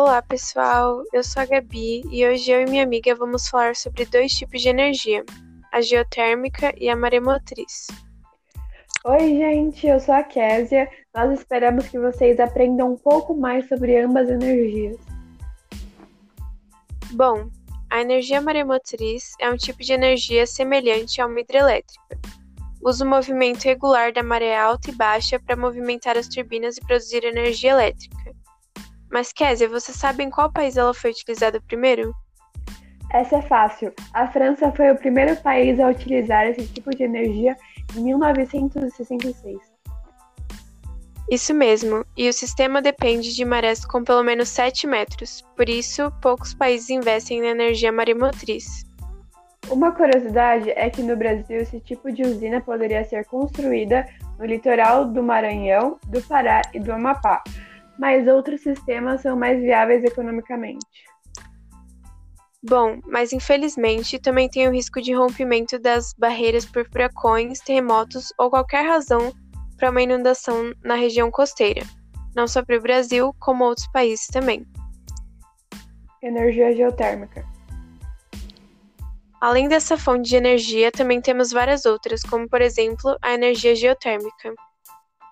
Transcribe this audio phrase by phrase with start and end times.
[0.00, 1.02] Olá, pessoal.
[1.12, 4.62] Eu sou a Gabi e hoje eu e minha amiga vamos falar sobre dois tipos
[4.62, 5.24] de energia:
[5.72, 7.88] a geotérmica e a maremotriz.
[9.04, 10.88] Oi, gente, eu sou a Késia.
[11.12, 14.96] Nós esperamos que vocês aprendam um pouco mais sobre ambas energias.
[17.10, 17.50] Bom,
[17.90, 22.20] a energia maremotriz é um tipo de energia semelhante a uma hidrelétrica.
[22.80, 27.24] Usa o movimento regular da maré alta e baixa para movimentar as turbinas e produzir
[27.24, 28.38] energia elétrica.
[29.10, 32.14] Mas, Késia, você sabe em qual país ela foi utilizada primeiro?
[33.12, 33.92] Essa é fácil.
[34.12, 37.56] A França foi o primeiro país a utilizar esse tipo de energia
[37.96, 39.58] em 1966.
[41.30, 46.10] Isso mesmo, e o sistema depende de marés com pelo menos 7 metros, por isso
[46.22, 48.86] poucos países investem na energia maremotriz.
[49.68, 55.04] Uma curiosidade é que no Brasil esse tipo de usina poderia ser construída no litoral
[55.04, 57.42] do Maranhão, do Pará e do Amapá,
[57.98, 60.86] mas outros sistemas são mais viáveis economicamente.
[62.62, 68.50] Bom, mas infelizmente também tem o risco de rompimento das barreiras por furacões, terremotos ou
[68.50, 69.32] qualquer razão
[69.76, 71.82] para uma inundação na região costeira,
[72.34, 74.66] não só para o Brasil, como outros países também.
[76.20, 77.46] Energia geotérmica.
[79.40, 84.52] Além dessa fonte de energia, também temos várias outras, como por exemplo a energia geotérmica.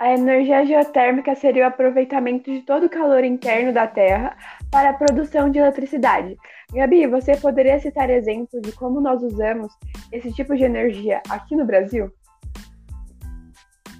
[0.00, 4.36] A energia geotérmica seria o aproveitamento de todo o calor interno da Terra
[4.70, 6.36] para a produção de eletricidade.
[6.72, 9.72] Gabi, você poderia citar exemplos de como nós usamos
[10.10, 12.10] esse tipo de energia aqui no Brasil?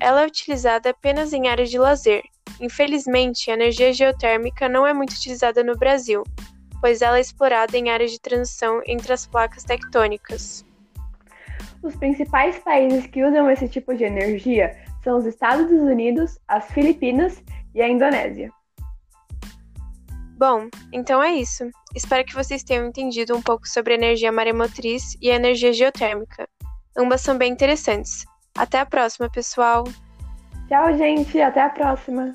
[0.01, 2.23] Ela é utilizada apenas em áreas de lazer.
[2.61, 6.25] Infelizmente, a energia geotérmica não é muito utilizada no Brasil,
[6.81, 10.67] pois ela é explorada em áreas de transição entre as placas tectônicas.
[11.83, 17.43] Os principais países que usam esse tipo de energia são os Estados Unidos, as Filipinas
[17.75, 18.51] e a Indonésia.
[20.37, 21.71] Bom, então é isso.
[21.95, 26.49] Espero que vocês tenham entendido um pouco sobre a energia maremotriz e a energia geotérmica.
[26.97, 28.25] Ambas são bem interessantes.
[28.57, 29.85] Até a próxima, pessoal!
[30.69, 31.41] Tchau, gente!
[31.41, 32.33] Até a próxima!